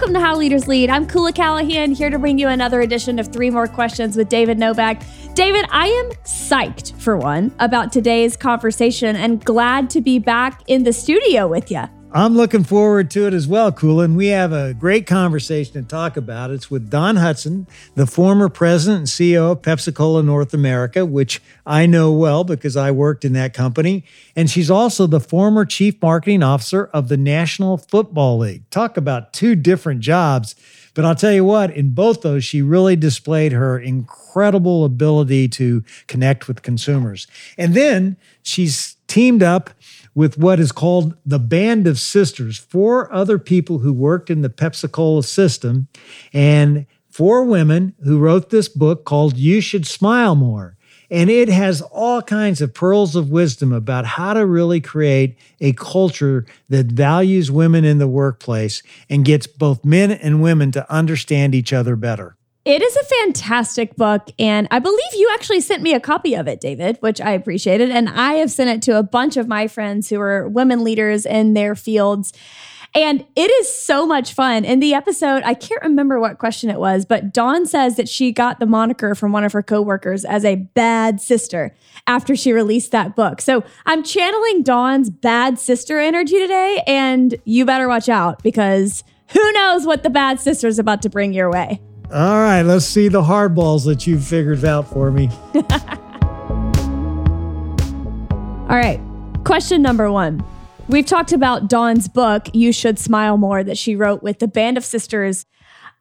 Welcome 0.00 0.14
to 0.14 0.20
How 0.20 0.34
Leaders 0.34 0.66
Lead. 0.66 0.88
I'm 0.88 1.06
Koula 1.06 1.30
Callahan, 1.30 1.92
here 1.92 2.08
to 2.08 2.18
bring 2.18 2.38
you 2.38 2.48
another 2.48 2.80
edition 2.80 3.18
of 3.18 3.30
Three 3.30 3.50
More 3.50 3.66
Questions 3.66 4.16
with 4.16 4.30
David 4.30 4.58
Novak. 4.58 5.02
David, 5.34 5.66
I 5.70 5.88
am 5.88 6.10
psyched, 6.24 6.98
for 6.98 7.18
one, 7.18 7.54
about 7.58 7.92
today's 7.92 8.34
conversation 8.34 9.14
and 9.14 9.44
glad 9.44 9.90
to 9.90 10.00
be 10.00 10.18
back 10.18 10.62
in 10.68 10.84
the 10.84 10.92
studio 10.94 11.46
with 11.46 11.70
you. 11.70 11.84
I'm 12.12 12.36
looking 12.36 12.64
forward 12.64 13.08
to 13.12 13.28
it 13.28 13.34
as 13.34 13.46
well. 13.46 13.72
And 13.80 14.16
we 14.16 14.28
have 14.28 14.52
a 14.52 14.74
great 14.74 15.06
conversation 15.06 15.74
to 15.74 15.82
talk 15.82 16.16
about. 16.16 16.50
It's 16.50 16.68
with 16.68 16.90
Dawn 16.90 17.14
Hudson, 17.14 17.68
the 17.94 18.06
former 18.06 18.48
president 18.48 18.98
and 18.98 19.06
CEO 19.06 19.52
of 19.52 19.62
Pepsi 19.62 19.94
Cola 19.94 20.20
North 20.24 20.52
America, 20.52 21.06
which 21.06 21.40
I 21.64 21.86
know 21.86 22.10
well 22.10 22.42
because 22.42 22.76
I 22.76 22.90
worked 22.90 23.24
in 23.24 23.32
that 23.34 23.54
company. 23.54 24.04
And 24.34 24.50
she's 24.50 24.72
also 24.72 25.06
the 25.06 25.20
former 25.20 25.64
chief 25.64 26.02
marketing 26.02 26.42
officer 26.42 26.86
of 26.86 27.06
the 27.06 27.16
National 27.16 27.76
Football 27.76 28.38
League. 28.38 28.68
Talk 28.70 28.96
about 28.96 29.32
two 29.32 29.54
different 29.54 30.00
jobs. 30.00 30.56
But 30.94 31.04
I'll 31.04 31.14
tell 31.14 31.32
you 31.32 31.44
what, 31.44 31.70
in 31.70 31.90
both 31.90 32.22
those, 32.22 32.44
she 32.44 32.60
really 32.60 32.96
displayed 32.96 33.52
her 33.52 33.78
incredible 33.78 34.84
ability 34.84 35.46
to 35.50 35.84
connect 36.08 36.48
with 36.48 36.62
consumers. 36.62 37.28
And 37.56 37.74
then 37.74 38.16
she's 38.42 38.96
teamed 39.06 39.44
up 39.44 39.70
with 40.14 40.38
what 40.38 40.60
is 40.60 40.72
called 40.72 41.14
the 41.24 41.38
Band 41.38 41.86
of 41.86 41.98
Sisters, 41.98 42.58
four 42.58 43.12
other 43.12 43.38
people 43.38 43.78
who 43.78 43.92
worked 43.92 44.30
in 44.30 44.42
the 44.42 44.48
Pepsi 44.48 44.90
Cola 44.90 45.22
system, 45.22 45.88
and 46.32 46.86
four 47.08 47.44
women 47.44 47.94
who 48.02 48.18
wrote 48.18 48.50
this 48.50 48.68
book 48.68 49.04
called 49.04 49.36
You 49.36 49.60
Should 49.60 49.86
Smile 49.86 50.34
More. 50.34 50.76
And 51.12 51.28
it 51.28 51.48
has 51.48 51.82
all 51.82 52.22
kinds 52.22 52.60
of 52.60 52.72
pearls 52.72 53.16
of 53.16 53.30
wisdom 53.30 53.72
about 53.72 54.06
how 54.06 54.32
to 54.32 54.46
really 54.46 54.80
create 54.80 55.36
a 55.60 55.72
culture 55.72 56.46
that 56.68 56.86
values 56.86 57.50
women 57.50 57.84
in 57.84 57.98
the 57.98 58.06
workplace 58.06 58.82
and 59.08 59.24
gets 59.24 59.48
both 59.48 59.84
men 59.84 60.12
and 60.12 60.40
women 60.40 60.70
to 60.70 60.92
understand 60.92 61.52
each 61.52 61.72
other 61.72 61.96
better. 61.96 62.36
It 62.64 62.82
is 62.82 62.94
a 62.94 63.04
fantastic 63.04 63.96
book. 63.96 64.28
And 64.38 64.68
I 64.70 64.80
believe 64.80 65.14
you 65.14 65.30
actually 65.32 65.60
sent 65.60 65.82
me 65.82 65.94
a 65.94 66.00
copy 66.00 66.34
of 66.34 66.46
it, 66.46 66.60
David, 66.60 66.98
which 67.00 67.20
I 67.20 67.32
appreciated. 67.32 67.90
And 67.90 68.08
I 68.08 68.34
have 68.34 68.50
sent 68.50 68.68
it 68.68 68.82
to 68.82 68.98
a 68.98 69.02
bunch 69.02 69.38
of 69.38 69.48
my 69.48 69.66
friends 69.66 70.10
who 70.10 70.20
are 70.20 70.46
women 70.46 70.84
leaders 70.84 71.24
in 71.24 71.54
their 71.54 71.74
fields. 71.74 72.34
And 72.94 73.24
it 73.36 73.50
is 73.50 73.72
so 73.72 74.04
much 74.04 74.34
fun. 74.34 74.64
In 74.64 74.80
the 74.80 74.94
episode, 74.94 75.42
I 75.44 75.54
can't 75.54 75.80
remember 75.82 76.20
what 76.20 76.38
question 76.38 76.68
it 76.70 76.78
was, 76.78 77.06
but 77.06 77.32
Dawn 77.32 77.64
says 77.64 77.96
that 77.96 78.08
she 78.08 78.32
got 78.32 78.58
the 78.58 78.66
moniker 78.66 79.14
from 79.14 79.32
one 79.32 79.44
of 79.44 79.52
her 79.52 79.62
coworkers 79.62 80.24
as 80.24 80.44
a 80.44 80.56
bad 80.56 81.20
sister 81.20 81.74
after 82.08 82.34
she 82.34 82.52
released 82.52 82.90
that 82.90 83.14
book. 83.14 83.40
So 83.40 83.62
I'm 83.86 84.02
channeling 84.02 84.64
Dawn's 84.64 85.08
bad 85.08 85.58
sister 85.60 86.00
energy 86.00 86.38
today, 86.40 86.82
and 86.84 87.36
you 87.44 87.64
better 87.64 87.86
watch 87.86 88.08
out 88.08 88.42
because 88.42 89.04
who 89.28 89.52
knows 89.52 89.86
what 89.86 90.02
the 90.02 90.10
bad 90.10 90.40
sister 90.40 90.66
is 90.66 90.80
about 90.80 91.00
to 91.02 91.08
bring 91.08 91.32
your 91.32 91.48
way. 91.48 91.80
All 92.12 92.40
right, 92.40 92.62
let's 92.62 92.86
see 92.86 93.06
the 93.06 93.22
hardballs 93.22 93.84
that 93.84 94.04
you've 94.04 94.24
figured 94.24 94.64
out 94.64 94.88
for 94.88 95.12
me. 95.12 95.28
All 98.68 98.76
right, 98.76 99.00
question 99.44 99.80
number 99.80 100.10
one. 100.10 100.44
We've 100.88 101.06
talked 101.06 101.32
about 101.32 101.68
Dawn's 101.68 102.08
book, 102.08 102.48
You 102.52 102.72
Should 102.72 102.98
Smile 102.98 103.36
More, 103.36 103.62
that 103.62 103.78
she 103.78 103.94
wrote 103.94 104.24
with 104.24 104.40
the 104.40 104.48
Band 104.48 104.76
of 104.76 104.84
Sisters. 104.84 105.46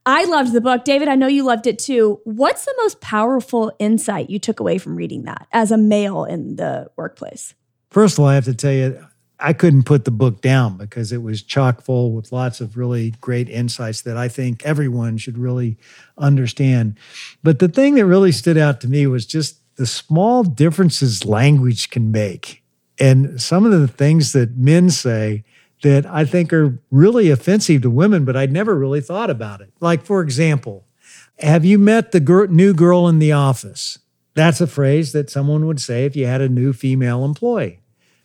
I 0.03 0.23
loved 0.25 0.51
the 0.51 0.61
book. 0.61 0.83
David, 0.83 1.09
I 1.09 1.13
know 1.13 1.27
you 1.27 1.43
loved 1.43 1.67
it 1.67 1.77
too. 1.77 2.19
What's 2.23 2.66
the 2.66 2.73
most 2.77 3.01
powerful 3.01 3.71
insight 3.77 4.31
you 4.31 4.39
took 4.39 4.59
away 4.59 4.79
from 4.79 4.95
reading 4.95 5.25
that 5.25 5.47
as 5.51 5.71
a 5.71 5.77
male 5.77 6.23
in 6.23 6.55
the 6.55 6.89
workplace? 6.95 7.53
First 7.91 8.16
of 8.16 8.21
all, 8.21 8.25
I 8.29 8.33
have 8.33 8.45
to 8.45 8.55
tell 8.55 8.71
you, 8.71 9.05
I 9.39 9.53
couldn't 9.53 9.83
put 9.83 10.03
the 10.03 10.11
book 10.11 10.41
down 10.41 10.75
because 10.75 11.11
it 11.11 11.21
was 11.21 11.41
chock 11.41 11.81
full 11.81 12.11
with 12.11 12.31
lots 12.31 12.59
of 12.59 12.75
really 12.75 13.11
great 13.21 13.49
insights 13.49 14.01
that 14.01 14.17
I 14.17 14.27
think 14.27 14.65
everyone 14.65 15.17
should 15.17 15.37
really 15.37 15.77
understand. 16.17 16.97
But 17.41 17.59
the 17.59 17.69
thing 17.69 17.95
that 17.95 18.05
really 18.05 18.33
stood 18.33 18.57
out 18.57 18.81
to 18.81 18.89
me 18.89 19.07
was 19.07 19.25
just 19.25 19.59
the 19.78 19.85
small 19.85 20.44
differences 20.44 21.23
language 21.23 21.89
can 21.89 22.11
make. 22.11 22.63
And 22.99 23.41
some 23.41 23.66
of 23.66 23.72
the 23.72 23.88
things 23.88 24.33
that 24.33 24.57
men 24.57 24.89
say 24.89 25.45
that 25.83 26.05
I 26.05 26.25
think 26.25 26.51
are 26.51 26.78
really 26.91 27.29
offensive 27.29 27.83
to 27.83 27.89
women, 27.89 28.25
but 28.25 28.35
I'd 28.35 28.51
never 28.51 28.75
really 28.75 28.99
thought 28.99 29.29
about 29.29 29.61
it. 29.61 29.72
Like, 29.79 30.03
for 30.03 30.22
example, 30.22 30.85
have 31.38 31.63
you 31.63 31.79
met 31.79 32.11
the 32.11 32.47
new 32.49 32.73
girl 32.73 33.07
in 33.07 33.19
the 33.19 33.31
office? 33.31 33.99
That's 34.33 34.59
a 34.59 34.67
phrase 34.67 35.13
that 35.13 35.29
someone 35.29 35.66
would 35.66 35.79
say 35.79 36.03
if 36.03 36.17
you 36.17 36.25
had 36.25 36.41
a 36.41 36.49
new 36.49 36.73
female 36.73 37.23
employee. 37.23 37.79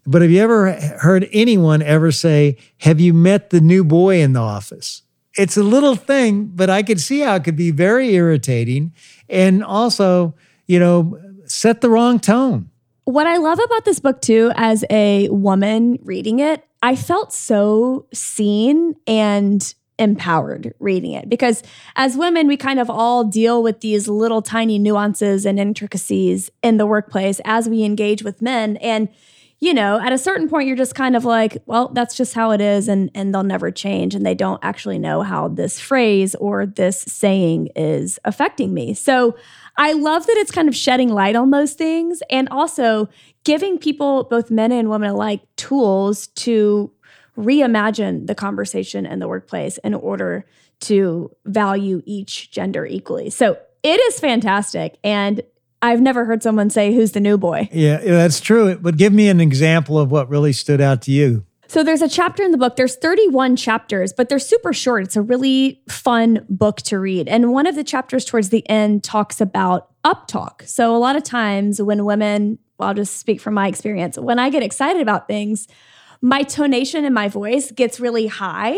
But 0.07 0.23
have 0.23 0.31
you 0.31 0.41
ever 0.43 0.73
heard 0.73 1.29
anyone 1.33 1.83
ever 1.83 2.13
say, 2.13 2.59
Have 2.79 3.01
you 3.01 3.15
met 3.15 3.51
the 3.51 3.61
new 3.61 3.85
boy 3.85 4.21
in 4.21 4.33
the 4.33 4.41
office? 4.41 5.03
It's 5.37 5.57
a 5.57 5.63
little 5.63 5.97
thing, 5.97 6.47
but 6.47 6.71
I 6.71 6.83
could 6.83 7.01
see 7.01 7.21
how 7.21 7.35
it 7.37 7.45
could 7.45 7.57
be 7.57 7.71
very 7.71 8.15
irritating 8.15 8.93
and 9.29 9.65
also, 9.65 10.35
you 10.67 10.79
know, 10.79 11.19
set 11.47 11.81
the 11.81 11.91
wrong 11.91 12.21
tone. 12.21 12.71
What 13.05 13.27
I 13.27 13.37
love 13.37 13.59
about 13.59 13.85
this 13.85 13.99
book, 13.99 14.23
too, 14.23 14.53
as 14.55 14.85
a 14.91 15.29
woman 15.29 15.99
reading 16.03 16.39
it, 16.39 16.65
I 16.83 16.97
felt 16.97 17.33
so 17.33 18.07
seen 18.13 18.95
and 19.07 19.75
empowered 19.99 20.75
reading 20.81 21.13
it 21.13 21.29
because 21.29 21.63
as 21.95 22.17
women 22.17 22.49
we 22.49 22.57
kind 22.57 22.81
of 22.81 22.91
all 22.91 23.23
deal 23.23 23.63
with 23.63 23.81
these 23.81 24.09
little 24.09 24.43
tiny 24.43 24.77
nuances 24.77 25.47
and 25.47 25.61
intricacies 25.61 26.51
in 26.65 26.79
the 26.79 26.87
workplace 26.87 27.41
as 27.45 27.69
we 27.69 27.85
engage 27.85 28.25
with 28.25 28.43
men 28.43 28.77
and 28.79 29.09
you 29.65 29.73
know, 29.73 29.99
at 29.99 30.13
a 30.13 30.19
certain 30.19 30.47
point, 30.47 30.69
you're 30.69 30.77
just 30.77 30.95
kind 30.95 31.17
of 31.17 31.25
like, 31.25 31.57
well, 31.65 31.89
that's 31.89 32.15
just 32.15 32.35
how 32.35 32.51
it 32.51 32.61
is, 32.61 32.87
and 32.87 33.11
and 33.15 33.35
they'll 33.35 33.43
never 33.43 33.71
change, 33.71 34.15
and 34.15 34.27
they 34.27 34.35
don't 34.35 34.63
actually 34.63 34.99
know 34.99 35.23
how 35.23 35.49
this 35.49 35.81
phrase 35.81 36.35
or 36.35 36.67
this 36.67 37.01
saying 37.01 37.69
is 37.75 38.19
affecting 38.27 38.75
me. 38.75 38.93
So 38.93 39.35
I 39.79 39.95
love 39.95 40.27
that 40.27 40.37
it's 40.37 40.51
kind 40.51 40.69
of 40.69 40.77
shedding 40.77 41.09
light 41.09 41.35
on 41.35 41.51
those 41.51 41.73
things, 41.73 42.23
and 42.29 42.47
also 42.51 43.09
giving 43.45 43.79
people, 43.79 44.25
both 44.25 44.51
men 44.51 44.71
and 44.71 44.91
women 44.91 45.09
alike, 45.09 45.41
tools 45.57 46.27
to 46.27 46.93
reimagine 47.39 48.27
the 48.27 48.35
conversation 48.35 49.07
in 49.07 49.19
the 49.19 49.27
workplace 49.27 49.79
in 49.79 49.95
order 49.95 50.45
to 50.81 51.31
value 51.47 52.03
each 52.05 52.51
gender 52.51 52.85
equally. 52.85 53.31
So 53.31 53.57
it 53.83 53.99
is 53.99 54.21
fantastic, 54.21 54.99
and 55.03 55.41
I've 55.85 56.01
never 56.01 56.25
heard 56.25 56.43
someone 56.43 56.71
say, 56.71 56.95
Who's 56.95 57.13
the 57.13 57.21
new 57.21 57.37
boy? 57.37 57.69
Yeah, 57.71 57.99
that's 57.99 58.41
true. 58.41 58.77
But 58.77 58.97
give 58.97 59.13
me 59.13 59.29
an 59.29 59.41
example 59.41 59.99
of 59.99 60.11
what 60.11 60.31
really 60.31 60.53
stood 60.53 60.81
out 60.81 61.03
to 61.03 61.11
you. 61.11 61.45
So 61.67 61.83
there's 61.83 62.03
a 62.03 62.09
chapter 62.09 62.43
in 62.43 62.53
the 62.53 62.57
book. 62.57 62.77
There's 62.77 62.97
31 62.97 63.57
chapters, 63.57 64.13
but 64.13 64.29
they're 64.29 64.39
super 64.39 64.73
short. 64.73 65.03
It's 65.03 65.17
a 65.17 65.23
really 65.23 65.83
fun 65.89 66.47
book 66.49 66.79
to 66.83 66.99
read. 66.99 67.29
And 67.29 67.53
one 67.53 67.67
of 67.67 67.75
the 67.75 67.85
chapters 67.85 68.25
towards 68.25 68.49
the 68.49 68.69
end 68.69 69.05
talks 69.05 69.41
about 69.41 69.91
uptalk. 70.05 70.67
So 70.67 70.95
a 70.95 70.99
lot 70.99 71.17
of 71.17 71.23
times 71.23 71.83
when 71.83 72.05
women, 72.05 72.59
well, 72.79 72.91
I'll 72.91 72.95
just 72.95 73.19
speak 73.19 73.41
from 73.41 73.55
my 73.55 73.69
experience, 73.69 74.19
when 74.19 74.39
I 74.39 74.51
get 74.51 74.63
excited 74.63 75.03
about 75.03 75.27
things, 75.27 75.67
my 76.23 76.45
tonation 76.45 77.05
in 77.05 77.13
my 77.13 77.29
voice 77.29 77.71
gets 77.71 78.01
really 78.01 78.27
high 78.27 78.77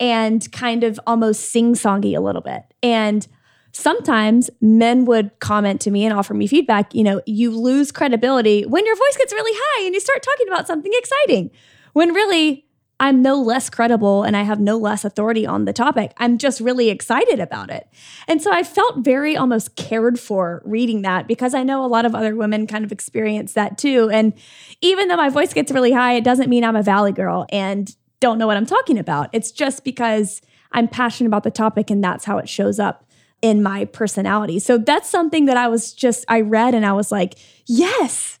and 0.00 0.50
kind 0.50 0.84
of 0.84 0.98
almost 1.06 1.50
sing-songy 1.50 2.16
a 2.16 2.20
little 2.20 2.42
bit. 2.42 2.62
And 2.82 3.26
sometimes 3.72 4.50
men 4.60 5.04
would 5.04 5.38
comment 5.40 5.80
to 5.82 5.90
me 5.90 6.04
and 6.04 6.16
offer 6.16 6.34
me 6.34 6.46
feedback. 6.46 6.94
You 6.94 7.04
know, 7.04 7.22
you 7.26 7.50
lose 7.50 7.92
credibility 7.92 8.64
when 8.66 8.84
your 8.86 8.96
voice 8.96 9.16
gets 9.16 9.32
really 9.32 9.52
high 9.54 9.86
and 9.86 9.94
you 9.94 10.00
start 10.00 10.22
talking 10.22 10.48
about 10.48 10.66
something 10.66 10.92
exciting, 10.94 11.50
when 11.92 12.12
really 12.12 12.64
I'm 13.00 13.22
no 13.22 13.40
less 13.40 13.70
credible 13.70 14.24
and 14.24 14.36
I 14.36 14.42
have 14.42 14.58
no 14.58 14.76
less 14.76 15.04
authority 15.04 15.46
on 15.46 15.64
the 15.64 15.72
topic. 15.72 16.12
I'm 16.16 16.36
just 16.36 16.60
really 16.60 16.90
excited 16.90 17.38
about 17.38 17.70
it. 17.70 17.88
And 18.26 18.42
so 18.42 18.52
I 18.52 18.64
felt 18.64 18.98
very 18.98 19.36
almost 19.36 19.76
cared 19.76 20.18
for 20.18 20.62
reading 20.64 21.02
that 21.02 21.28
because 21.28 21.54
I 21.54 21.62
know 21.62 21.84
a 21.84 21.86
lot 21.86 22.04
of 22.04 22.14
other 22.14 22.34
women 22.34 22.66
kind 22.66 22.84
of 22.84 22.90
experience 22.90 23.52
that 23.52 23.78
too. 23.78 24.10
And 24.12 24.32
even 24.80 25.06
though 25.06 25.16
my 25.16 25.28
voice 25.28 25.52
gets 25.52 25.70
really 25.70 25.92
high, 25.92 26.14
it 26.14 26.24
doesn't 26.24 26.50
mean 26.50 26.64
I'm 26.64 26.76
a 26.76 26.82
valley 26.82 27.12
girl 27.12 27.46
and 27.50 27.94
don't 28.18 28.38
know 28.38 28.48
what 28.48 28.56
I'm 28.56 28.66
talking 28.66 28.98
about. 28.98 29.30
It's 29.32 29.52
just 29.52 29.84
because 29.84 30.42
I'm 30.72 30.88
passionate 30.88 31.28
about 31.28 31.44
the 31.44 31.52
topic 31.52 31.90
and 31.90 32.02
that's 32.02 32.24
how 32.24 32.38
it 32.38 32.48
shows 32.48 32.80
up 32.80 33.07
in 33.42 33.62
my 33.62 33.84
personality. 33.86 34.58
So 34.58 34.78
that's 34.78 35.08
something 35.08 35.46
that 35.46 35.56
I 35.56 35.68
was 35.68 35.92
just, 35.92 36.24
I 36.28 36.40
read 36.40 36.74
and 36.74 36.84
I 36.84 36.92
was 36.92 37.12
like, 37.12 37.34
yes, 37.66 38.38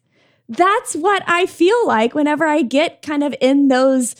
that's 0.48 0.94
what 0.94 1.22
I 1.26 1.46
feel 1.46 1.86
like 1.86 2.14
whenever 2.14 2.46
I 2.46 2.62
get 2.62 3.02
kind 3.02 3.22
of 3.22 3.34
in 3.40 3.68
those 3.68 4.16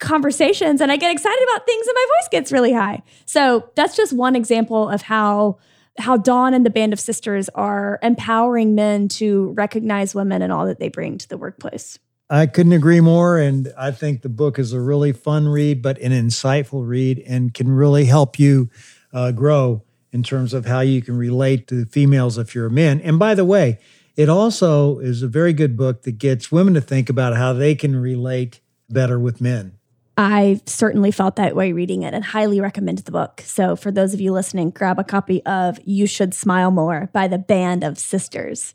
conversations 0.00 0.80
and 0.80 0.92
I 0.92 0.96
get 0.96 1.10
excited 1.10 1.42
about 1.50 1.66
things 1.66 1.86
and 1.86 1.94
my 1.94 2.06
voice 2.18 2.28
gets 2.30 2.52
really 2.52 2.72
high. 2.72 3.02
So 3.26 3.70
that's 3.74 3.96
just 3.96 4.12
one 4.12 4.36
example 4.36 4.88
of 4.88 5.02
how 5.02 5.58
how 5.98 6.16
Dawn 6.16 6.54
and 6.54 6.64
the 6.64 6.70
band 6.70 6.92
of 6.92 7.00
sisters 7.00 7.48
are 7.56 7.98
empowering 8.04 8.76
men 8.76 9.08
to 9.08 9.48
recognize 9.56 10.14
women 10.14 10.42
and 10.42 10.52
all 10.52 10.66
that 10.66 10.78
they 10.78 10.88
bring 10.88 11.18
to 11.18 11.28
the 11.28 11.36
workplace. 11.36 11.98
I 12.30 12.46
couldn't 12.46 12.72
agree 12.72 13.00
more. 13.00 13.38
And 13.38 13.72
I 13.76 13.90
think 13.90 14.22
the 14.22 14.28
book 14.28 14.60
is 14.60 14.72
a 14.72 14.80
really 14.80 15.12
fun 15.12 15.48
read, 15.48 15.82
but 15.82 15.98
an 15.98 16.12
insightful 16.12 16.86
read 16.86 17.18
and 17.26 17.52
can 17.52 17.68
really 17.68 18.04
help 18.04 18.38
you 18.38 18.70
uh, 19.12 19.32
grow 19.32 19.82
in 20.12 20.22
terms 20.22 20.54
of 20.54 20.66
how 20.66 20.80
you 20.80 21.02
can 21.02 21.16
relate 21.16 21.66
to 21.68 21.84
females 21.84 22.38
if 22.38 22.54
you're 22.54 22.66
a 22.66 22.70
man. 22.70 23.00
And 23.00 23.18
by 23.18 23.34
the 23.34 23.44
way, 23.44 23.78
it 24.16 24.28
also 24.28 24.98
is 24.98 25.22
a 25.22 25.28
very 25.28 25.52
good 25.52 25.76
book 25.76 26.02
that 26.02 26.18
gets 26.18 26.50
women 26.50 26.74
to 26.74 26.80
think 26.80 27.08
about 27.08 27.36
how 27.36 27.52
they 27.52 27.74
can 27.74 27.96
relate 27.96 28.60
better 28.88 29.18
with 29.18 29.40
men. 29.40 29.78
I 30.16 30.60
certainly 30.66 31.12
felt 31.12 31.36
that 31.36 31.54
way 31.54 31.72
reading 31.72 32.02
it 32.02 32.12
and 32.12 32.24
highly 32.24 32.60
recommend 32.60 32.98
the 32.98 33.12
book. 33.12 33.40
So, 33.44 33.76
for 33.76 33.92
those 33.92 34.14
of 34.14 34.20
you 34.20 34.32
listening, 34.32 34.70
grab 34.70 34.98
a 34.98 35.04
copy 35.04 35.44
of 35.46 35.78
You 35.84 36.08
Should 36.08 36.34
Smile 36.34 36.72
More 36.72 37.08
by 37.12 37.28
the 37.28 37.38
Band 37.38 37.84
of 37.84 37.98
Sisters. 37.98 38.74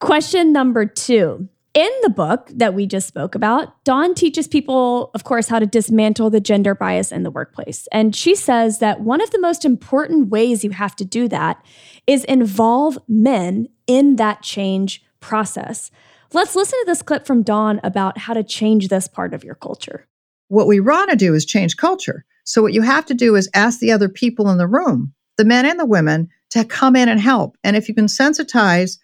Question 0.00 0.50
number 0.50 0.86
two 0.86 1.48
in 1.74 1.90
the 2.02 2.10
book 2.10 2.50
that 2.54 2.74
we 2.74 2.86
just 2.86 3.08
spoke 3.08 3.34
about, 3.34 3.82
Dawn 3.84 4.14
teaches 4.14 4.46
people, 4.46 5.10
of 5.14 5.24
course, 5.24 5.48
how 5.48 5.58
to 5.58 5.66
dismantle 5.66 6.28
the 6.28 6.40
gender 6.40 6.74
bias 6.74 7.10
in 7.10 7.22
the 7.22 7.30
workplace. 7.30 7.88
And 7.90 8.14
she 8.14 8.34
says 8.34 8.78
that 8.80 9.00
one 9.00 9.22
of 9.22 9.30
the 9.30 9.40
most 9.40 9.64
important 9.64 10.28
ways 10.28 10.64
you 10.64 10.70
have 10.70 10.94
to 10.96 11.04
do 11.04 11.28
that 11.28 11.64
is 12.06 12.24
involve 12.24 12.98
men 13.08 13.68
in 13.86 14.16
that 14.16 14.42
change 14.42 15.02
process. 15.20 15.90
Let's 16.34 16.56
listen 16.56 16.78
to 16.80 16.86
this 16.86 17.02
clip 17.02 17.26
from 17.26 17.42
Dawn 17.42 17.80
about 17.82 18.18
how 18.18 18.34
to 18.34 18.42
change 18.42 18.88
this 18.88 19.08
part 19.08 19.32
of 19.32 19.44
your 19.44 19.54
culture. 19.54 20.06
What 20.48 20.66
we 20.66 20.80
want 20.80 21.10
to 21.10 21.16
do 21.16 21.34
is 21.34 21.46
change 21.46 21.78
culture. 21.78 22.24
So, 22.44 22.60
what 22.60 22.74
you 22.74 22.82
have 22.82 23.06
to 23.06 23.14
do 23.14 23.36
is 23.36 23.48
ask 23.54 23.78
the 23.78 23.92
other 23.92 24.08
people 24.08 24.50
in 24.50 24.58
the 24.58 24.66
room, 24.66 25.14
the 25.38 25.44
men 25.44 25.64
and 25.64 25.78
the 25.78 25.86
women, 25.86 26.28
to 26.50 26.64
come 26.64 26.96
in 26.96 27.08
and 27.08 27.20
help. 27.20 27.56
And 27.64 27.76
if 27.76 27.88
you 27.88 27.94
can 27.94 28.06
sensitize 28.06 28.98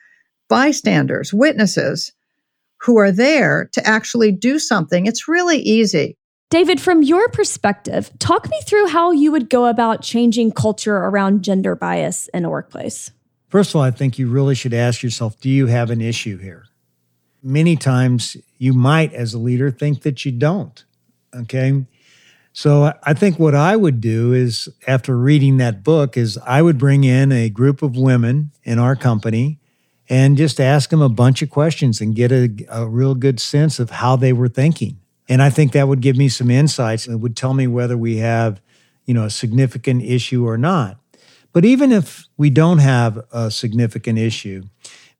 bystanders, 0.49 1.33
witnesses, 1.33 2.13
who 2.81 2.99
are 2.99 3.13
there 3.13 3.69
to 3.73 3.87
actually 3.87 4.33
do 4.33 4.59
something. 4.59 5.07
It's 5.07 5.29
really 5.29 5.59
easy. 5.59 6.17
David, 6.51 6.81
from 6.81 7.03
your 7.03 7.29
perspective, 7.29 8.11
talk 8.19 8.49
me 8.49 8.59
through 8.65 8.89
how 8.89 9.11
you 9.11 9.31
would 9.33 9.51
go 9.51 9.67
about 9.67 10.01
changing 10.01 10.53
culture 10.53 10.97
around 10.97 11.43
gender 11.43 11.75
bias 11.75 12.29
in 12.33 12.45
a 12.45 12.51
workplace. 12.51 13.11
First 13.49 13.71
of 13.71 13.77
all, 13.77 13.83
I 13.83 13.91
think 13.91 14.19
you 14.19 14.29
really 14.29 14.55
should 14.55 14.73
ask 14.73 15.03
yourself 15.03 15.39
do 15.41 15.51
you 15.51 15.67
have 15.67 15.91
an 15.91 16.01
issue 16.01 16.39
here? 16.39 16.65
Many 17.43 17.77
times 17.77 18.37
you 18.57 18.73
might, 18.73 19.13
as 19.13 19.35
a 19.35 19.39
leader, 19.39 19.71
think 19.71 20.03
that 20.03 20.25
you 20.25 20.33
don't. 20.33 20.85
Okay. 21.35 21.85
So 22.53 22.93
I 23.05 23.15
think 23.15 23.39
what 23.39 23.55
I 23.55 23.77
would 23.77 24.01
do 24.01 24.33
is, 24.33 24.69
after 24.87 25.17
reading 25.17 25.59
that 25.59 25.85
book, 25.85 26.17
is 26.17 26.39
I 26.39 26.63
would 26.63 26.79
bring 26.79 27.05
in 27.05 27.31
a 27.31 27.51
group 27.51 27.83
of 27.83 27.97
women 27.97 28.51
in 28.65 28.79
our 28.79 28.97
company 28.97 29.61
and 30.09 30.37
just 30.37 30.61
ask 30.61 30.91
them 30.91 31.03
a 31.03 31.09
bunch 31.09 31.43
of 31.43 31.51
questions 31.51 32.01
and 32.01 32.15
get 32.15 32.33
a, 32.33 32.51
a 32.71 32.87
real 32.87 33.15
good 33.15 33.41
sense 33.41 33.79
of 33.79 33.91
how 33.91 34.17
they 34.17 34.33
were 34.33 34.49
thinking. 34.49 34.99
And 35.29 35.43
I 35.43 35.51
think 35.51 35.73
that 35.73 35.89
would 35.89 36.01
give 36.01 36.17
me 36.17 36.29
some 36.29 36.51
insights. 36.51 37.07
And 37.07 37.15
it 37.17 37.19
would 37.21 37.37
tell 37.37 37.53
me 37.53 37.67
whether 37.67 37.97
we 37.97 38.17
have, 38.19 38.61
you 39.05 39.13
know, 39.13 39.25
a 39.25 39.31
significant 39.31 40.03
issue 40.03 40.47
or 40.47 40.57
not. 40.57 40.99
But 41.53 41.65
even 41.65 41.93
if 41.93 42.27
we 42.37 42.51
don't 42.51 42.79
have 42.79 43.25
a 43.33 43.51
significant 43.51 44.19
issue, 44.19 44.65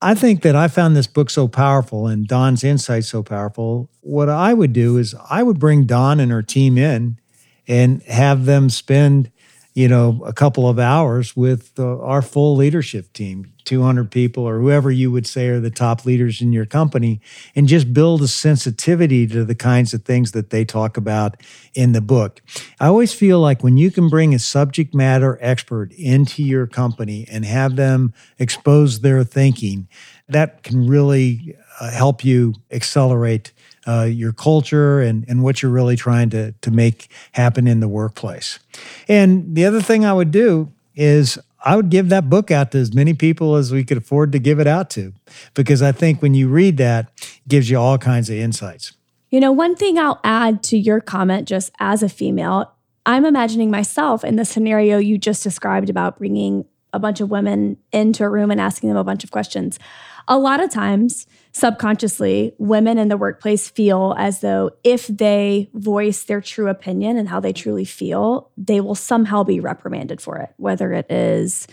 I 0.01 0.15
think 0.15 0.43
that 0.43 0.55
I 0.55 0.69
found 0.69 0.97
this 0.97 1.07
book 1.07 1.29
so 1.29 1.49
powerful 1.49 2.07
and 2.07 2.27
Dawn's 2.27 2.63
insight 2.63 3.05
so 3.05 3.23
powerful. 3.23 3.91
What 4.01 4.29
I 4.29 4.55
would 4.55 4.73
do 4.73 4.97
is 4.97 5.15
I 5.29 5.43
would 5.43 5.59
bring 5.59 5.85
Don 5.85 6.21
and 6.21 6.31
her 6.31 6.43
team 6.43 6.79
in 6.79 7.19
and 7.67 8.03
have 8.05 8.45
them 8.45 8.71
spend 8.71 9.31
you 9.79 9.87
know, 9.87 10.21
a 10.27 10.33
couple 10.33 10.69
of 10.69 10.81
hours 10.81 11.37
with 11.37 11.79
uh, 11.79 12.01
our 12.01 12.21
full 12.21 12.57
leadership 12.57 13.13
team, 13.13 13.53
200 13.65 14.11
people 14.11 14.43
or 14.43 14.59
whoever 14.59 14.91
you 14.91 15.13
would 15.13 15.25
say 15.25 15.47
are 15.51 15.61
the 15.61 15.71
top 15.71 16.05
leaders 16.05 16.41
in 16.41 16.53
your 16.53 16.67
company, 16.67 17.21
and 17.55 17.69
just 17.69 17.95
build 17.95 18.21
a 18.21 18.27
sensitivity 18.27 19.25
to 19.29 19.45
the 19.45 19.55
kinds 19.55 19.95
of 19.95 20.05
things 20.05 20.33
that 20.33 20.51
they 20.51 20.65
talk 20.65 20.97
about 20.97 21.37
in 21.75 21.93
the 21.93 22.01
book. 22.01 22.43
I 22.81 22.89
always 22.89 23.15
feel 23.15 23.39
like 23.39 23.63
when 23.63 23.77
you 23.77 23.93
can 23.93 24.09
bring 24.09 24.35
a 24.35 24.41
subject 24.41 24.97
matter 24.97 25.39
expert 25.41 25.93
into 25.93 26.43
your 26.43 26.67
company 26.67 27.25
and 27.31 27.45
have 27.45 27.77
them 27.77 28.13
expose 28.41 28.99
their 28.99 29.23
thinking, 29.23 29.87
that 30.29 30.65
can 30.65 30.89
really 30.89 31.57
uh, 31.81 31.93
help 31.93 32.25
you 32.25 32.55
accelerate 32.73 33.53
uh, 33.89 34.05
your 34.05 34.33
culture 34.33 35.01
and, 35.01 35.25
and 35.29 35.43
what 35.43 35.63
you're 35.63 35.73
really 35.73 35.97
trying 35.97 36.29
to, 36.31 36.53
to 36.61 36.71
make 36.71 37.09
happen 37.33 37.67
in 37.67 37.81
the 37.81 37.89
workplace. 37.89 38.59
And 39.09 39.55
the 39.55 39.65
other 39.65 39.81
thing 39.81 40.05
I 40.05 40.13
would 40.13 40.31
do 40.31 40.71
is 40.95 41.39
I 41.65 41.75
would 41.75 41.89
give 41.89 42.09
that 42.11 42.29
book 42.29 42.51
out 42.51 42.73
to 42.73 42.79
as 42.79 42.95
many 42.95 43.15
people 43.15 43.57
as 43.57 43.73
we 43.73 43.85
could 43.85 43.97
afford 43.97 44.33
to 44.33 44.39
give 44.39 44.61
it 44.61 44.67
out 44.67 44.91
to, 44.91 45.13
because 45.55 45.83
I 45.83 45.93
think 45.93 46.21
when 46.21 46.35
you 46.35 46.49
read 46.49 46.77
that, 46.77 47.11
it 47.17 47.49
gives 47.49 47.71
you 47.71 47.79
all 47.79 47.99
kinds 47.99 48.29
of 48.29 48.37
insights. 48.37 48.93
You 49.31 49.41
know, 49.41 49.53
one 49.53 49.75
thing 49.75 49.99
I'll 49.99 50.21
add 50.23 50.63
to 50.65 50.79
your 50.79 51.01
comment, 51.01 51.49
just 51.49 51.73
as 51.81 52.03
a 52.03 52.09
female, 52.09 52.73
I'm 53.05 53.25
imagining 53.25 53.71
myself 53.71 54.23
in 54.23 54.37
the 54.37 54.45
scenario 54.45 54.99
you 54.99 55.19
just 55.19 55.43
described 55.43 55.89
about 55.89 56.19
bringing 56.19 56.67
a 56.93 56.99
bunch 56.99 57.21
of 57.21 57.31
women 57.31 57.77
into 57.93 58.25
a 58.25 58.29
room 58.29 58.51
and 58.51 58.61
asking 58.61 58.89
them 58.89 58.99
a 58.99 59.05
bunch 59.05 59.25
of 59.25 59.31
questions. 59.31 59.79
A 60.31 60.39
lot 60.39 60.61
of 60.61 60.71
times, 60.71 61.27
subconsciously, 61.53 62.55
women 62.59 62.99
in 62.99 63.09
the 63.09 63.17
workplace 63.17 63.69
feel 63.69 64.15
as 64.19 64.41
though 64.41 64.71
if 64.85 65.07
they 65.07 65.71
voice 65.73 66.25
their 66.25 66.43
true 66.43 66.69
opinion 66.69 67.17
and 67.17 67.29
how 67.29 67.41
they 67.41 67.53
truly 67.53 67.87
feel, 67.87 68.51
they 68.59 68.81
will 68.81 68.95
somehow 68.95 69.43
be 69.43 69.59
reprimanded 69.59 70.21
for 70.21 70.37
it, 70.37 70.51
whether 70.59 70.93
it 70.93 71.11
is 71.11 71.67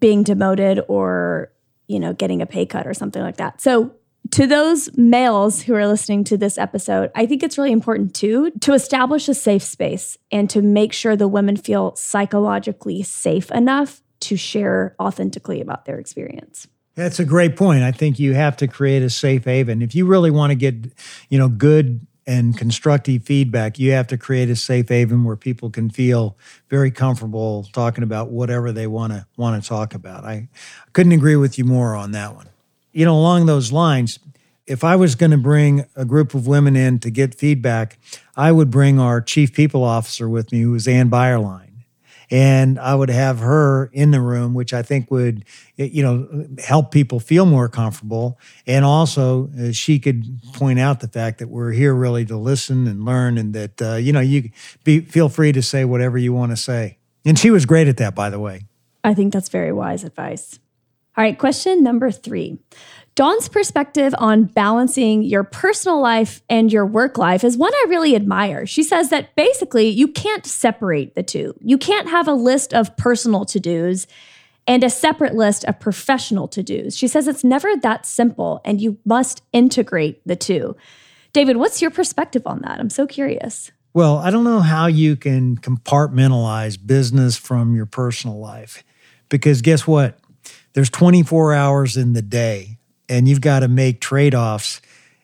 being 0.00 0.24
demoted 0.24 0.80
or, 0.88 1.52
you 1.86 2.00
know, 2.00 2.12
getting 2.12 2.42
a 2.42 2.46
pay 2.46 2.66
cut 2.66 2.86
or 2.86 2.94
something 2.94 3.22
like 3.22 3.36
that. 3.36 3.60
So, 3.60 3.94
to 4.32 4.46
those 4.46 4.94
males 4.96 5.62
who 5.62 5.74
are 5.74 5.86
listening 5.86 6.24
to 6.24 6.36
this 6.36 6.58
episode, 6.58 7.10
I 7.14 7.24
think 7.24 7.42
it's 7.42 7.56
really 7.56 7.72
important 7.72 8.14
too 8.14 8.50
to 8.60 8.74
establish 8.74 9.28
a 9.28 9.34
safe 9.34 9.62
space 9.62 10.18
and 10.30 10.50
to 10.50 10.60
make 10.60 10.92
sure 10.92 11.16
the 11.16 11.28
women 11.28 11.56
feel 11.56 11.94
psychologically 11.96 13.02
safe 13.02 13.50
enough 13.52 14.02
to 14.20 14.36
share 14.36 14.94
authentically 15.00 15.60
about 15.60 15.84
their 15.84 15.98
experience. 15.98 16.68
That's 16.94 17.20
a 17.20 17.24
great 17.24 17.56
point. 17.56 17.84
I 17.84 17.92
think 17.92 18.18
you 18.18 18.34
have 18.34 18.56
to 18.56 18.66
create 18.66 19.02
a 19.02 19.10
safe 19.10 19.44
haven. 19.44 19.82
If 19.82 19.94
you 19.94 20.04
really 20.04 20.32
want 20.32 20.50
to 20.50 20.56
get, 20.56 20.74
you 21.28 21.38
know, 21.38 21.48
good 21.48 22.04
and 22.26 22.58
constructive 22.58 23.22
feedback, 23.22 23.78
you 23.78 23.92
have 23.92 24.08
to 24.08 24.18
create 24.18 24.50
a 24.50 24.56
safe 24.56 24.88
haven 24.88 25.22
where 25.22 25.36
people 25.36 25.70
can 25.70 25.90
feel 25.90 26.36
very 26.68 26.90
comfortable 26.90 27.68
talking 27.72 28.02
about 28.02 28.30
whatever 28.30 28.72
they 28.72 28.86
want 28.86 29.12
to 29.12 29.26
want 29.36 29.62
to 29.62 29.68
talk 29.68 29.94
about. 29.94 30.24
I 30.24 30.48
couldn't 30.92 31.12
agree 31.12 31.36
with 31.36 31.56
you 31.56 31.64
more 31.64 31.94
on 31.94 32.10
that 32.12 32.34
one. 32.34 32.48
You 32.92 33.04
know, 33.04 33.14
along 33.14 33.46
those 33.46 33.70
lines, 33.70 34.18
if 34.66 34.82
I 34.82 34.96
was 34.96 35.14
going 35.14 35.30
to 35.30 35.38
bring 35.38 35.86
a 35.94 36.04
group 36.04 36.34
of 36.34 36.48
women 36.48 36.74
in 36.74 36.98
to 36.98 37.10
get 37.10 37.34
feedback, 37.34 37.96
I 38.36 38.50
would 38.50 38.70
bring 38.70 38.98
our 38.98 39.20
chief 39.20 39.54
people 39.54 39.84
officer 39.84 40.28
with 40.28 40.50
me, 40.50 40.62
who 40.62 40.74
is 40.74 40.88
Ann 40.88 41.08
Byerlein 41.08 41.67
and 42.30 42.78
I 42.78 42.94
would 42.94 43.10
have 43.10 43.38
her 43.38 43.90
in 43.92 44.10
the 44.10 44.20
room, 44.20 44.54
which 44.54 44.74
I 44.74 44.82
think 44.82 45.10
would, 45.10 45.44
you 45.76 46.02
know, 46.02 46.46
help 46.62 46.90
people 46.90 47.20
feel 47.20 47.46
more 47.46 47.68
comfortable. 47.68 48.38
And 48.66 48.84
also, 48.84 49.50
uh, 49.58 49.72
she 49.72 49.98
could 49.98 50.24
point 50.52 50.78
out 50.78 51.00
the 51.00 51.08
fact 51.08 51.38
that 51.38 51.48
we're 51.48 51.72
here 51.72 51.94
really 51.94 52.24
to 52.26 52.36
listen 52.36 52.86
and 52.86 53.04
learn, 53.04 53.38
and 53.38 53.54
that 53.54 53.80
uh, 53.80 53.94
you 53.94 54.12
know, 54.12 54.20
you 54.20 54.50
be 54.84 55.00
feel 55.00 55.28
free 55.28 55.52
to 55.52 55.62
say 55.62 55.84
whatever 55.84 56.18
you 56.18 56.32
want 56.32 56.52
to 56.52 56.56
say. 56.56 56.98
And 57.24 57.38
she 57.38 57.50
was 57.50 57.66
great 57.66 57.88
at 57.88 57.96
that, 57.98 58.14
by 58.14 58.30
the 58.30 58.38
way. 58.38 58.62
I 59.04 59.14
think 59.14 59.32
that's 59.32 59.48
very 59.48 59.72
wise 59.72 60.04
advice. 60.04 60.58
All 61.18 61.24
right, 61.24 61.36
question 61.36 61.82
number 61.82 62.12
three. 62.12 62.60
Dawn's 63.16 63.48
perspective 63.48 64.14
on 64.18 64.44
balancing 64.44 65.24
your 65.24 65.42
personal 65.42 66.00
life 66.00 66.42
and 66.48 66.72
your 66.72 66.86
work 66.86 67.18
life 67.18 67.42
is 67.42 67.56
one 67.56 67.74
I 67.74 67.86
really 67.88 68.14
admire. 68.14 68.66
She 68.66 68.84
says 68.84 69.10
that 69.10 69.34
basically 69.34 69.88
you 69.88 70.06
can't 70.06 70.46
separate 70.46 71.16
the 71.16 71.24
two. 71.24 71.58
You 71.60 71.76
can't 71.76 72.08
have 72.08 72.28
a 72.28 72.34
list 72.34 72.72
of 72.72 72.96
personal 72.96 73.44
to 73.46 73.58
dos 73.58 74.06
and 74.68 74.84
a 74.84 74.90
separate 74.90 75.34
list 75.34 75.64
of 75.64 75.80
professional 75.80 76.46
to 76.46 76.62
dos. 76.62 76.96
She 76.96 77.08
says 77.08 77.26
it's 77.26 77.42
never 77.42 77.74
that 77.78 78.06
simple 78.06 78.60
and 78.64 78.80
you 78.80 78.98
must 79.04 79.42
integrate 79.52 80.24
the 80.24 80.36
two. 80.36 80.76
David, 81.32 81.56
what's 81.56 81.82
your 81.82 81.90
perspective 81.90 82.42
on 82.46 82.60
that? 82.60 82.78
I'm 82.78 82.90
so 82.90 83.08
curious. 83.08 83.72
Well, 83.92 84.18
I 84.18 84.30
don't 84.30 84.44
know 84.44 84.60
how 84.60 84.86
you 84.86 85.16
can 85.16 85.56
compartmentalize 85.56 86.78
business 86.86 87.36
from 87.36 87.74
your 87.74 87.86
personal 87.86 88.38
life 88.38 88.84
because 89.28 89.62
guess 89.62 89.84
what? 89.84 90.20
There's 90.72 90.90
24 90.90 91.54
hours 91.54 91.96
in 91.96 92.12
the 92.12 92.22
day 92.22 92.78
and 93.08 93.28
you've 93.28 93.40
got 93.40 93.60
to 93.60 93.68
make 93.68 94.00
trade 94.00 94.34
offs 94.34 94.80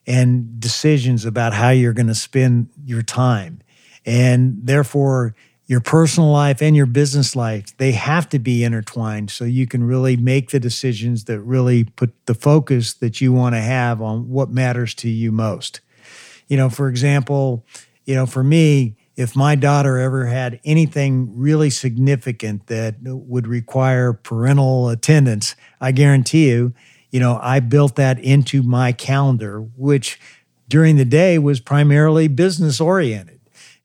and 0.07 0.59
decisions 0.61 1.25
about 1.25 1.55
how 1.55 1.71
you're 1.71 1.93
going 1.93 2.07
to 2.07 2.15
spend 2.15 2.69
your 2.85 3.03
time. 3.03 3.61
And 4.05 4.59
therefore, 4.63 5.35
your 5.67 5.81
personal 5.81 6.31
life 6.31 6.61
and 6.61 6.77
your 6.77 6.87
business 6.87 7.35
life, 7.35 7.77
they 7.79 7.93
have 7.93 8.29
to 8.31 8.39
be 8.39 8.65
intertwined 8.65 9.31
so 9.31 9.45
you 9.45 9.67
can 9.67 9.83
really 9.83 10.17
make 10.17 10.51
the 10.51 10.61
decisions 10.61 11.25
that 11.25 11.41
really 11.41 11.85
put 11.85 12.13
the 12.27 12.35
focus 12.35 12.95
that 12.95 13.21
you 13.21 13.33
want 13.33 13.55
to 13.55 13.61
have 13.61 14.03
on 14.03 14.29
what 14.29 14.51
matters 14.51 14.95
to 14.97 15.09
you 15.09 15.33
most. 15.33 15.81
You 16.49 16.59
know, 16.59 16.69
for 16.69 16.89
example, 16.89 17.65
you 18.05 18.15
know, 18.15 18.27
for 18.27 18.45
me, 18.45 18.97
if 19.17 19.37
my 19.37 19.55
daughter 19.55 19.99
ever 19.99 20.27
had 20.27 20.61
anything 20.65 21.37
really 21.37 21.71
significant 21.71 22.67
that 22.67 22.97
would 23.03 23.47
require 23.47 24.13
parental 24.13 24.89
attendance, 24.89 25.55
I 25.81 25.93
guarantee 25.93 26.51
you 26.51 26.75
you 27.15 27.21
know, 27.21 27.39
I 27.41 27.61
built 27.61 27.95
that 27.95 28.19
into 28.19 28.65
my 28.65 28.91
calendar, 28.91 29.61
which 29.61 30.19
during 30.67 30.97
the 30.97 31.05
day 31.05 31.39
was 31.39 31.61
primarily 31.61 32.27
business 32.27 32.81
oriented. 32.81 33.39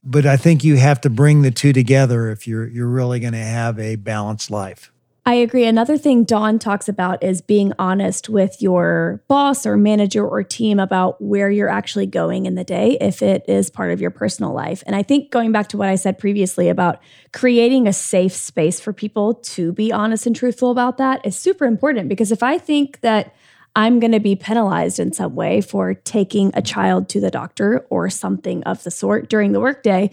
But 0.03 0.25
I 0.25 0.35
think 0.35 0.63
you 0.63 0.77
have 0.77 0.99
to 1.01 1.11
bring 1.11 1.43
the 1.43 1.51
two 1.51 1.71
together 1.71 2.31
if 2.31 2.47
you're 2.47 2.65
you're 2.65 2.87
really 2.87 3.19
going 3.19 3.33
to 3.33 3.37
have 3.37 3.77
a 3.77 3.97
balanced 3.97 4.49
life. 4.49 4.91
I 5.29 5.35
agree. 5.35 5.65
Another 5.67 5.95
thing 5.95 6.23
Dawn 6.23 6.57
talks 6.57 6.89
about 6.89 7.23
is 7.23 7.39
being 7.39 7.71
honest 7.77 8.29
with 8.29 8.63
your 8.63 9.21
boss 9.27 9.67
or 9.67 9.77
manager 9.77 10.27
or 10.27 10.41
team 10.41 10.79
about 10.79 11.21
where 11.21 11.51
you're 11.51 11.69
actually 11.69 12.07
going 12.07 12.47
in 12.47 12.55
the 12.55 12.63
day 12.63 12.97
if 12.99 13.21
it 13.21 13.45
is 13.47 13.69
part 13.69 13.91
of 13.91 14.01
your 14.01 14.09
personal 14.09 14.53
life. 14.53 14.81
And 14.87 14.95
I 14.95 15.03
think 15.03 15.29
going 15.29 15.51
back 15.51 15.67
to 15.67 15.77
what 15.77 15.87
I 15.87 15.97
said 15.97 16.17
previously 16.17 16.67
about 16.67 16.99
creating 17.31 17.85
a 17.87 17.93
safe 17.93 18.33
space 18.33 18.79
for 18.79 18.91
people 18.91 19.35
to 19.35 19.71
be 19.71 19.91
honest 19.91 20.25
and 20.25 20.35
truthful 20.35 20.71
about 20.71 20.97
that 20.97 21.23
is 21.23 21.37
super 21.37 21.65
important 21.65 22.09
because 22.09 22.31
if 22.31 22.41
I 22.41 22.57
think 22.57 23.01
that 23.01 23.35
I'm 23.75 23.99
going 23.99 24.13
to 24.13 24.19
be 24.19 24.35
penalized 24.35 24.99
in 24.99 25.13
some 25.13 25.35
way 25.35 25.61
for 25.61 25.93
taking 25.93 26.49
a 26.55 26.61
child 26.63 27.07
to 27.09 27.21
the 27.21 27.29
doctor 27.29 27.85
or 27.91 28.09
something 28.09 28.63
of 28.63 28.83
the 28.83 28.89
sort 28.89 29.29
during 29.29 29.51
the 29.51 29.59
workday, 29.59 30.09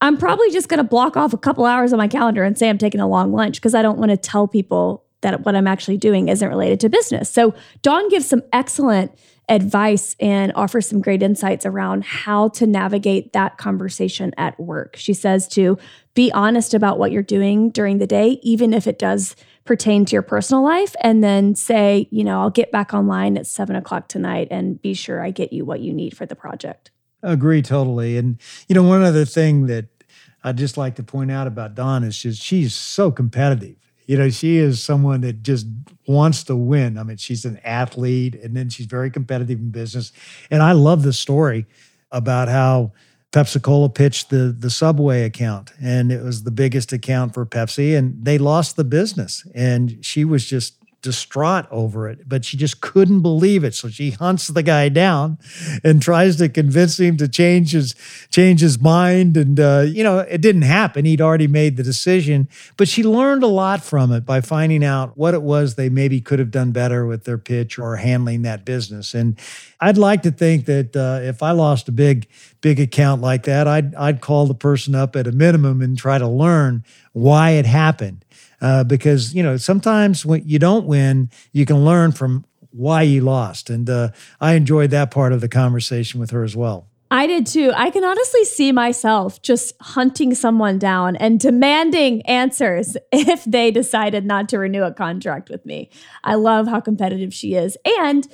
I'm 0.00 0.16
probably 0.16 0.50
just 0.50 0.68
going 0.68 0.78
to 0.78 0.84
block 0.84 1.16
off 1.16 1.32
a 1.32 1.38
couple 1.38 1.66
hours 1.66 1.92
on 1.92 1.98
my 1.98 2.08
calendar 2.08 2.42
and 2.42 2.56
say 2.56 2.68
I'm 2.68 2.78
taking 2.78 3.00
a 3.00 3.08
long 3.08 3.32
lunch 3.32 3.56
because 3.56 3.74
I 3.74 3.82
don't 3.82 3.98
want 3.98 4.10
to 4.10 4.16
tell 4.16 4.48
people 4.48 5.04
that 5.20 5.44
what 5.44 5.54
I'm 5.54 5.66
actually 5.66 5.98
doing 5.98 6.28
isn't 6.28 6.48
related 6.48 6.80
to 6.80 6.88
business. 6.88 7.28
So, 7.28 7.54
Dawn 7.82 8.08
gives 8.08 8.26
some 8.26 8.42
excellent 8.52 9.12
advice 9.50 10.14
and 10.20 10.52
offers 10.54 10.88
some 10.88 11.00
great 11.00 11.22
insights 11.22 11.66
around 11.66 12.04
how 12.04 12.48
to 12.48 12.66
navigate 12.66 13.32
that 13.32 13.58
conversation 13.58 14.32
at 14.38 14.58
work. 14.60 14.94
She 14.96 15.12
says 15.12 15.48
to 15.48 15.76
be 16.14 16.30
honest 16.32 16.72
about 16.72 16.98
what 16.98 17.10
you're 17.10 17.22
doing 17.22 17.70
during 17.70 17.98
the 17.98 18.06
day, 18.06 18.38
even 18.42 18.72
if 18.72 18.86
it 18.86 18.98
does 18.98 19.34
pertain 19.64 20.04
to 20.04 20.12
your 20.12 20.22
personal 20.22 20.62
life, 20.62 20.94
and 21.02 21.22
then 21.22 21.54
say, 21.56 22.08
you 22.10 22.22
know, 22.22 22.40
I'll 22.40 22.50
get 22.50 22.70
back 22.70 22.94
online 22.94 23.36
at 23.36 23.46
seven 23.46 23.76
o'clock 23.76 24.08
tonight 24.08 24.48
and 24.50 24.80
be 24.80 24.94
sure 24.94 25.20
I 25.20 25.32
get 25.32 25.52
you 25.52 25.64
what 25.64 25.80
you 25.80 25.92
need 25.92 26.16
for 26.16 26.26
the 26.26 26.36
project. 26.36 26.92
Agree 27.22 27.62
totally. 27.62 28.16
And, 28.16 28.38
you 28.68 28.74
know, 28.74 28.82
one 28.82 29.02
other 29.02 29.24
thing 29.24 29.66
that 29.66 29.86
I'd 30.42 30.56
just 30.56 30.76
like 30.76 30.94
to 30.96 31.02
point 31.02 31.30
out 31.30 31.46
about 31.46 31.74
Dawn 31.74 32.02
is 32.02 32.18
just 32.18 32.42
she's 32.42 32.74
so 32.74 33.10
competitive. 33.10 33.76
You 34.06 34.16
know, 34.16 34.30
she 34.30 34.56
is 34.56 34.82
someone 34.82 35.20
that 35.20 35.42
just 35.42 35.66
wants 36.08 36.42
to 36.44 36.56
win. 36.56 36.98
I 36.98 37.02
mean, 37.02 37.18
she's 37.18 37.44
an 37.44 37.60
athlete 37.62 38.34
and 38.34 38.56
then 38.56 38.68
she's 38.70 38.86
very 38.86 39.10
competitive 39.10 39.60
in 39.60 39.70
business. 39.70 40.12
And 40.50 40.62
I 40.62 40.72
love 40.72 41.02
the 41.02 41.12
story 41.12 41.66
about 42.10 42.48
how 42.48 42.92
Pepsi 43.32 43.62
Cola 43.62 43.88
pitched 43.88 44.30
the 44.30 44.54
the 44.58 44.70
Subway 44.70 45.22
account, 45.22 45.70
and 45.80 46.10
it 46.10 46.22
was 46.22 46.42
the 46.42 46.50
biggest 46.50 46.92
account 46.92 47.32
for 47.32 47.46
Pepsi, 47.46 47.96
and 47.96 48.24
they 48.24 48.38
lost 48.38 48.74
the 48.74 48.82
business. 48.82 49.46
And 49.54 50.04
she 50.04 50.24
was 50.24 50.44
just 50.46 50.74
distraught 51.02 51.66
over 51.70 52.08
it, 52.08 52.28
but 52.28 52.44
she 52.44 52.56
just 52.56 52.80
couldn't 52.80 53.22
believe 53.22 53.64
it. 53.64 53.74
So 53.74 53.88
she 53.88 54.10
hunts 54.10 54.48
the 54.48 54.62
guy 54.62 54.88
down 54.88 55.38
and 55.82 56.02
tries 56.02 56.36
to 56.36 56.48
convince 56.48 57.00
him 57.00 57.16
to 57.16 57.28
change 57.28 57.72
his 57.72 57.94
change 58.30 58.60
his 58.60 58.80
mind. 58.80 59.36
And 59.36 59.58
uh, 59.58 59.84
you 59.86 60.04
know, 60.04 60.18
it 60.18 60.40
didn't 60.40 60.62
happen. 60.62 61.04
He'd 61.04 61.20
already 61.20 61.46
made 61.46 61.76
the 61.76 61.82
decision, 61.82 62.48
but 62.76 62.88
she 62.88 63.02
learned 63.02 63.42
a 63.42 63.48
lot 63.48 63.82
from 63.82 64.12
it 64.12 64.26
by 64.26 64.40
finding 64.40 64.84
out 64.84 65.16
what 65.16 65.34
it 65.34 65.42
was 65.42 65.74
they 65.74 65.88
maybe 65.88 66.20
could 66.20 66.38
have 66.38 66.50
done 66.50 66.72
better 66.72 67.06
with 67.06 67.24
their 67.24 67.38
pitch 67.38 67.78
or 67.78 67.96
handling 67.96 68.42
that 68.42 68.64
business. 68.64 69.14
And 69.14 69.38
I'd 69.80 69.98
like 69.98 70.22
to 70.22 70.30
think 70.30 70.66
that 70.66 70.94
uh, 70.94 71.20
if 71.22 71.42
I 71.42 71.52
lost 71.52 71.88
a 71.88 71.92
big 71.92 72.28
big 72.60 72.78
account 72.78 73.22
like 73.22 73.44
that, 73.44 73.66
I'd 73.66 73.94
I'd 73.94 74.20
call 74.20 74.46
the 74.46 74.54
person 74.54 74.94
up 74.94 75.16
at 75.16 75.26
a 75.26 75.32
minimum 75.32 75.80
and 75.80 75.96
try 75.96 76.18
to 76.18 76.28
learn 76.28 76.84
why 77.12 77.50
it 77.50 77.66
happened 77.66 78.24
uh, 78.60 78.84
because 78.84 79.34
you 79.34 79.42
know 79.42 79.56
sometimes 79.56 80.24
when 80.24 80.42
you 80.46 80.58
don't 80.58 80.86
win, 80.86 81.30
you 81.52 81.66
can 81.66 81.84
learn 81.84 82.12
from 82.12 82.44
why 82.70 83.02
you 83.02 83.20
lost, 83.20 83.70
and 83.70 83.88
uh, 83.90 84.10
I 84.40 84.54
enjoyed 84.54 84.90
that 84.90 85.10
part 85.10 85.32
of 85.32 85.40
the 85.40 85.48
conversation 85.48 86.20
with 86.20 86.30
her 86.30 86.44
as 86.44 86.56
well. 86.56 86.86
I 87.12 87.26
did 87.26 87.44
too. 87.44 87.72
I 87.74 87.90
can 87.90 88.04
honestly 88.04 88.44
see 88.44 88.70
myself 88.70 89.42
just 89.42 89.74
hunting 89.80 90.32
someone 90.32 90.78
down 90.78 91.16
and 91.16 91.40
demanding 91.40 92.22
answers 92.22 92.96
if 93.12 93.44
they 93.44 93.72
decided 93.72 94.24
not 94.24 94.48
to 94.50 94.58
renew 94.58 94.84
a 94.84 94.92
contract 94.92 95.50
with 95.50 95.66
me. 95.66 95.90
I 96.22 96.36
love 96.36 96.68
how 96.68 96.78
competitive 96.78 97.34
she 97.34 97.54
is. 97.54 97.76
And 97.98 98.28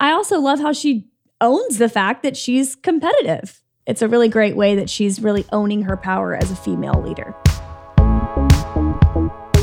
I 0.00 0.12
also 0.12 0.40
love 0.40 0.60
how 0.60 0.72
she 0.72 1.08
owns 1.42 1.76
the 1.76 1.88
fact 1.88 2.22
that 2.22 2.36
she's 2.36 2.74
competitive. 2.74 3.62
It's 3.86 4.00
a 4.00 4.08
really 4.08 4.28
great 4.28 4.56
way 4.56 4.76
that 4.76 4.88
she's 4.88 5.20
really 5.20 5.44
owning 5.52 5.82
her 5.82 5.96
power 5.96 6.34
as 6.34 6.50
a 6.50 6.56
female 6.56 7.02
leader. 7.02 7.34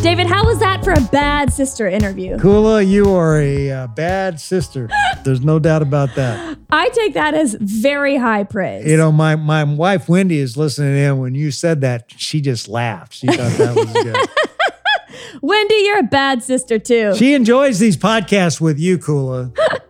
David, 0.01 0.27
how 0.27 0.45
was 0.45 0.59
that 0.59 0.81
for 0.81 0.93
a 0.93 1.01
bad 1.11 1.51
sister 1.51 1.85
interview? 1.85 2.37
Koula, 2.39 2.81
you 2.81 3.13
are 3.13 3.37
a 3.41 3.69
uh, 3.69 3.87
bad 3.87 4.39
sister. 4.39 4.89
There's 5.25 5.41
no 5.41 5.59
doubt 5.59 5.81
about 5.81 6.15
that. 6.15 6.57
I 6.69 6.87
take 6.89 7.15
that 7.15 7.33
as 7.33 7.55
very 7.59 8.15
high 8.15 8.45
praise. 8.45 8.85
You 8.85 8.95
know, 8.95 9.11
my 9.11 9.35
my 9.35 9.65
wife 9.65 10.07
Wendy 10.07 10.39
is 10.39 10.55
listening 10.55 10.95
in. 10.95 11.19
When 11.19 11.35
you 11.35 11.51
said 11.51 11.81
that, 11.81 12.13
she 12.15 12.39
just 12.39 12.69
laughed. 12.69 13.13
She 13.13 13.27
thought 13.27 13.51
that 13.57 13.75
was 13.75 13.91
good. 13.91 15.41
Wendy, 15.41 15.75
you're 15.75 15.99
a 15.99 16.03
bad 16.03 16.43
sister 16.43 16.79
too. 16.79 17.13
She 17.15 17.33
enjoys 17.33 17.79
these 17.79 17.97
podcasts 17.97 18.61
with 18.61 18.79
you, 18.79 18.99
Koula. 18.99 19.51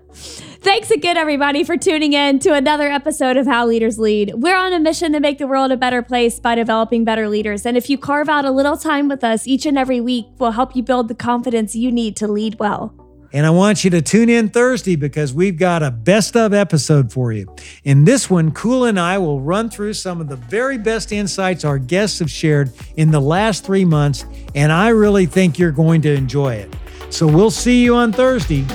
Thanks 0.62 0.92
again, 0.92 1.16
everybody, 1.16 1.64
for 1.64 1.78
tuning 1.78 2.12
in 2.12 2.38
to 2.40 2.54
another 2.54 2.90
episode 2.90 3.38
of 3.38 3.48
How 3.48 3.66
Leaders 3.66 3.98
Lead. 3.98 4.34
We're 4.36 4.58
on 4.58 4.74
a 4.74 4.80
mission 4.80 5.14
to 5.14 5.22
make 5.22 5.38
the 5.38 5.48
world 5.48 5.72
a 5.72 5.78
better 5.78 6.02
place 6.02 6.38
by 6.38 6.56
developing 6.56 7.06
better 7.06 7.30
leaders. 7.30 7.66
And 7.66 7.78
if 7.78 7.90
you 7.90 7.98
carve 7.98 8.28
out 8.28 8.44
a 8.44 8.52
little 8.52 8.76
time 8.76 9.08
with 9.08 9.24
us 9.24 9.48
each 9.48 9.66
and 9.66 9.78
every 9.78 10.02
week, 10.02 10.26
we'll 10.38 10.52
help 10.52 10.76
you 10.76 10.84
build 10.84 11.08
the 11.08 11.16
confidence 11.16 11.78
you 11.78 11.94
need 11.94 12.18
to 12.18 12.28
lead 12.28 12.60
well. 12.60 12.94
And 13.32 13.46
I 13.46 13.52
want 13.52 13.86
you 13.86 13.90
to 13.92 14.02
tune 14.02 14.28
in 14.28 14.50
Thursday 14.50 14.98
because 14.98 15.34
we've 15.34 15.58
got 15.58 15.82
a 15.82 15.92
best 15.92 16.36
of 16.36 16.54
episode 16.54 17.14
for 17.14 17.32
you. 17.32 17.56
In 17.86 18.04
this 18.04 18.30
one, 18.30 18.52
Koula 18.52 18.90
and 18.90 19.00
I 19.00 19.18
will 19.18 19.40
run 19.40 19.70
through 19.70 19.94
some 19.94 20.20
of 20.20 20.28
the 20.28 20.36
very 20.36 20.78
best 20.78 21.14
insights 21.14 21.64
our 21.64 21.80
guests 21.80 22.20
have 22.20 22.30
shared 22.30 22.74
in 22.98 23.12
the 23.12 23.22
last 23.22 23.66
three 23.66 23.86
months, 23.86 24.26
and 24.56 24.74
I 24.74 24.90
really 24.90 25.26
think 25.26 25.58
you're 25.58 25.72
going 25.72 26.02
to 26.02 26.14
enjoy 26.14 26.56
it. 26.56 26.76
So 27.12 27.28
we'll 27.28 27.50
see 27.50 27.82
you 27.82 27.96
on 27.96 28.12
Thursday. 28.12 28.66